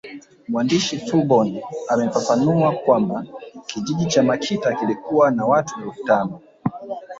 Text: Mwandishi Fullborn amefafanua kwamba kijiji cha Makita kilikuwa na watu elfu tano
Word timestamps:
Mwandishi 0.47 0.97
Fullborn 0.99 1.59
amefafanua 1.89 2.71
kwamba 2.73 3.25
kijiji 3.65 4.05
cha 4.05 4.23
Makita 4.23 4.73
kilikuwa 4.75 5.31
na 5.31 5.45
watu 5.45 5.81
elfu 5.85 6.03
tano 6.03 6.39